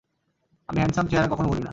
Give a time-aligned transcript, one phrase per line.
[0.69, 1.69] আমি হ্যান্ডসাম চেহারা কখনো ভুলি না।